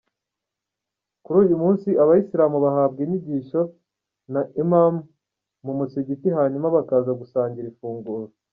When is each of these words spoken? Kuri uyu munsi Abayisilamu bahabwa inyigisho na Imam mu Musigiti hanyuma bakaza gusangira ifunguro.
Kuri 1.23 1.37
uyu 1.45 1.55
munsi 1.63 1.87
Abayisilamu 2.03 2.57
bahabwa 2.65 2.99
inyigisho 3.05 3.61
na 4.33 4.41
Imam 4.61 4.93
mu 5.65 5.73
Musigiti 5.79 6.27
hanyuma 6.37 6.67
bakaza 6.75 7.11
gusangira 7.21 7.67
ifunguro. 7.73 8.25